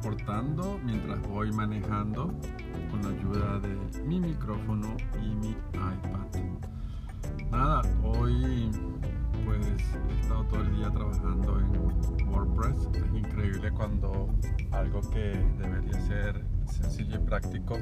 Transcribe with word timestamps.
reportando 0.00 0.80
mientras 0.82 1.20
voy 1.28 1.52
manejando 1.52 2.32
con 2.90 3.02
la 3.02 3.10
ayuda 3.10 3.58
de 3.58 4.02
mi 4.02 4.18
micrófono 4.18 4.96
y 5.22 5.34
mi 5.34 5.50
iPad. 5.50 6.40
Nada, 7.50 7.82
hoy 8.02 8.70
pues 9.44 9.66
he 10.08 10.20
estado 10.22 10.44
todo 10.44 10.62
el 10.62 10.74
día 10.76 10.90
trabajando 10.90 11.60
en 11.60 12.28
WordPress. 12.30 12.88
Es 12.94 13.14
increíble 13.14 13.70
cuando 13.72 14.30
algo 14.72 15.02
que 15.10 15.38
debería 15.58 16.00
ser 16.06 16.46
sencillo 16.64 17.16
y 17.16 17.26
práctico 17.26 17.76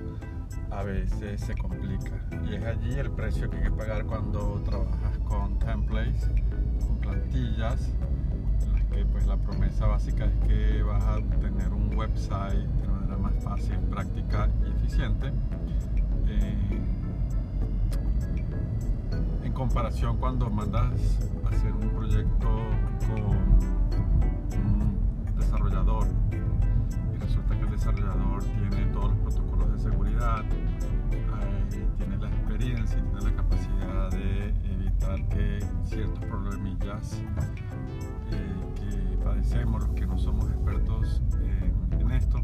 a 0.73 0.83
veces 0.83 1.41
se 1.41 1.55
complica. 1.55 2.29
Y 2.51 2.57
es 2.57 2.65
allí 2.65 2.99
el 2.99 3.13
precio 3.13 3.49
que 3.49 3.59
hay 3.59 3.63
que 3.63 3.71
pagar 3.71 4.05
cuando 4.07 4.61
trabajas 4.65 5.19
con 5.19 5.57
templates, 5.61 6.29
con 6.85 6.99
plantillas 6.99 7.93
pues 9.05 9.27
la 9.27 9.37
promesa 9.37 9.87
básica 9.87 10.25
es 10.25 10.49
que 10.49 10.83
vas 10.83 11.03
a 11.05 11.17
tener 11.41 11.73
un 11.73 11.88
website 11.99 12.69
de 12.81 12.89
manera 12.89 13.17
más 13.19 13.35
fácil, 13.43 13.77
práctica 13.91 14.49
y 14.65 14.71
eficiente. 14.71 15.33
Eh, 16.29 16.81
en 19.43 19.53
comparación 19.53 20.17
cuando 20.19 20.49
mandas 20.49 21.19
a 21.45 21.49
hacer 21.49 21.73
un 21.73 21.89
proyecto 21.89 22.49
con 23.09 23.25
un 24.61 24.97
desarrollador 25.37 26.07
y 27.13 27.19
resulta 27.19 27.57
que 27.57 27.65
el 27.65 27.71
desarrollador 27.71 28.45
tiene 28.45 28.87
todos 28.93 29.11
los 29.11 29.35
protocolos 29.35 29.73
de 29.73 29.91
seguridad, 29.91 30.45
eh, 31.11 31.87
tiene 31.97 32.17
la 32.17 32.29
experiencia 32.29 32.97
y 32.97 33.03
tiene 33.03 33.25
la 33.25 33.37
capacidad 33.37 34.11
de 34.11 34.55
evitar 34.73 35.29
que 35.31 35.65
ciertos 35.85 36.25
problemillas 36.27 37.21
padecemos, 39.25 39.85
los 39.85 39.95
que 39.95 40.07
no 40.07 40.19
somos 40.19 40.49
expertos 40.49 41.21
esto, 42.19 42.41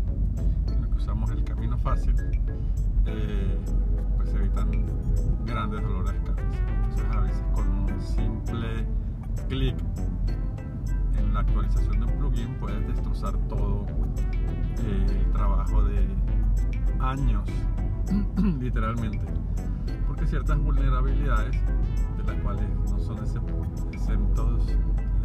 que 0.67 0.97
usamos 0.97 1.31
el 1.31 1.43
camino 1.45 1.77
fácil, 1.79 2.15
eh, 3.07 3.59
pues 4.17 4.33
evitan 4.35 4.71
grandes 5.45 5.83
dolores 5.83 6.13
de 6.13 6.23
cabeza. 6.23 6.59
Entonces 6.85 7.17
a 7.17 7.21
veces 7.21 7.45
con 7.55 7.69
un 7.69 8.01
simple 8.01 8.87
clic 9.49 9.77
en 11.19 11.35
la 11.35 11.41
actualización 11.41 12.01
de 12.01 12.07
un 12.07 12.19
plugin 12.19 12.55
puedes 12.61 12.87
destrozar 12.87 13.37
todo 13.49 13.85
eh, 14.79 15.07
el 15.09 15.33
trabajo 15.33 15.83
de 15.85 16.07
años, 17.01 17.49
literalmente, 18.61 19.27
porque 20.07 20.27
ciertas 20.27 20.59
vulnerabilidades 20.59 21.57
de 22.17 22.33
las 22.33 22.43
cuales 22.43 22.69
no 22.91 22.99
son 23.01 23.19
exentos 23.93 24.69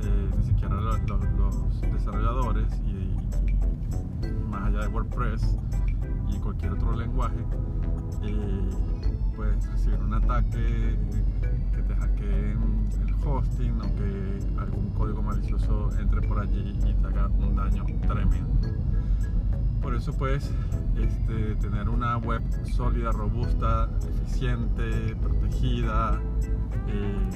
eh, 0.04 0.30
ni 0.38 0.44
siquiera 0.44 0.76
los, 0.76 1.00
desarrolladores 1.92 2.68
y, 2.86 3.16
WordPress 5.00 5.58
y 6.30 6.38
cualquier 6.40 6.74
otro 6.74 6.94
lenguaje, 6.94 7.38
eh, 8.24 8.70
puedes 9.36 9.72
recibir 9.72 10.00
un 10.00 10.14
ataque 10.14 10.98
que 11.74 11.82
te 11.82 11.96
hackeen 11.96 12.90
el 13.08 13.14
hosting 13.26 13.80
o 13.80 13.96
que 13.96 14.60
algún 14.60 14.90
código 14.90 15.22
malicioso 15.22 15.90
entre 16.00 16.22
por 16.28 16.40
allí 16.40 16.78
y 16.86 16.94
te 16.94 17.08
haga 17.08 17.28
un 17.28 17.56
daño 17.56 17.86
tremendo. 18.08 18.60
Por 19.82 19.96
eso 19.96 20.12
puedes 20.14 20.52
este, 20.98 21.56
tener 21.56 21.88
una 21.88 22.18
web 22.18 22.42
sólida, 22.66 23.14
robusta, 23.14 23.90
eficiente, 24.02 25.16
protegida. 25.16 26.20
Eh, 26.88 27.30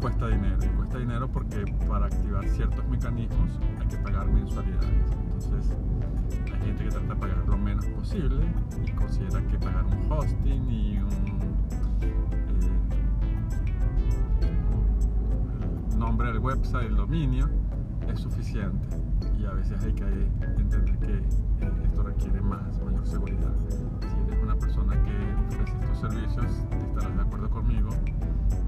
cuesta 0.00 0.28
dinero. 0.28 0.58
Y 0.62 0.68
cuesta 0.76 0.98
dinero 0.98 1.28
porque 1.28 1.64
para 1.88 2.06
activar 2.06 2.48
ciertos 2.50 2.86
mecanismos 2.88 3.50
hay 3.80 3.88
que 3.88 3.96
pagar 3.96 4.28
mensualidades. 4.28 5.10
Entonces 5.24 5.76
hay 6.52 6.66
gente 6.66 6.84
que 6.84 6.90
trata 6.90 7.14
de 7.14 7.16
pagar 7.20 7.48
lo 7.48 7.56
menos 7.56 7.86
posible 7.86 8.44
y 8.84 8.90
considera 8.92 9.46
que 9.46 9.58
pagar 9.58 9.84
un 9.84 10.12
hosting 10.12 10.70
y 10.70 10.98
un 10.98 11.08
eh, 12.02 12.14
nombre 15.96 16.28
del 16.28 16.38
website, 16.38 16.88
el 16.88 16.96
dominio, 16.96 17.48
es 18.08 18.20
suficiente. 18.20 18.88
Y 19.38 19.44
a 19.44 19.52
veces 19.52 19.82
hay 19.82 19.92
que 19.92 20.04
entender 20.04 20.98
que 20.98 21.14
eh, 21.14 21.72
esto 21.84 22.02
requiere 22.02 22.40
más, 22.40 22.80
mayor 22.82 23.06
seguridad. 23.06 23.54
Si 24.00 24.32
eres 24.32 24.42
una 24.42 24.56
persona 24.56 24.94
que 25.04 25.54
ofrece 25.54 25.76
estos 25.80 25.98
servicios, 26.00 26.46
estarás 26.88 27.16
de 27.16 27.22
acuerdo 27.22 27.50
conmigo 27.50 27.90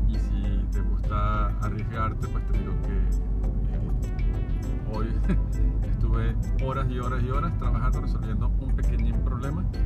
y 0.08 0.18
si 0.18 0.64
te 0.72 0.80
gusta 0.80 1.46
arriesgarte, 1.60 2.26
pues 2.28 2.46
te 2.46 2.58
digo 2.58 2.72
que 2.82 3.39
horas 6.64 6.90
y 6.90 6.98
horas 6.98 7.22
y 7.22 7.30
horas 7.30 7.56
trabajando 7.58 8.00
resolviendo 8.02 8.50
un 8.60 8.76
pequeño 8.76 9.14
problema 9.24 9.64
que 9.72 9.78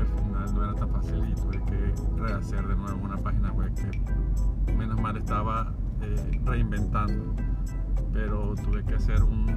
al 0.00 0.06
final 0.06 0.54
no 0.54 0.64
era 0.64 0.74
tan 0.74 0.90
fácil 0.90 1.28
y 1.28 1.34
tuve 1.34 1.62
que 1.64 1.94
rehacer 2.20 2.66
de 2.66 2.76
nuevo 2.76 3.04
una 3.04 3.18
página 3.18 3.52
web 3.52 3.72
que 3.74 4.72
menos 4.72 5.00
mal 5.00 5.16
estaba 5.16 5.72
eh, 6.02 6.40
reinventando, 6.44 7.34
pero 8.12 8.54
tuve 8.56 8.84
que 8.84 8.94
hacer 8.94 9.22
una 9.22 9.56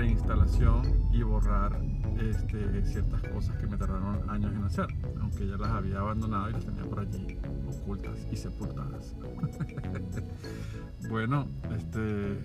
reinstalación 0.00 1.10
y 1.12 1.22
borrar 1.22 1.78
este, 2.18 2.82
ciertas 2.86 3.22
cosas 3.24 3.54
que 3.58 3.66
me 3.66 3.76
tardaron 3.76 4.30
años 4.30 4.50
en 4.54 4.64
hacer, 4.64 4.86
aunque 5.20 5.46
ya 5.46 5.58
las 5.58 5.68
había 5.68 5.98
abandonado 5.98 6.48
y 6.48 6.52
las 6.54 6.64
tenía 6.64 6.84
por 6.84 7.00
allí 7.00 7.36
ocultas 7.68 8.26
y 8.32 8.36
sepultadas. 8.36 9.14
bueno, 11.10 11.46
este, 11.76 12.38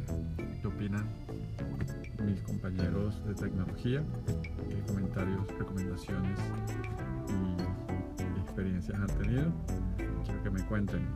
¿qué 0.62 0.68
opinan 0.68 1.06
mis 2.26 2.42
compañeros 2.42 3.26
de 3.26 3.34
tecnología? 3.36 4.04
¿Qué 4.70 4.82
comentarios, 4.88 5.48
recomendaciones 5.58 6.38
y 7.30 8.42
experiencias 8.42 9.00
han 9.00 9.18
tenido? 9.18 9.46
Quiero 10.26 10.44
que 10.44 10.50
me 10.50 10.62
cuenten. 10.66 11.08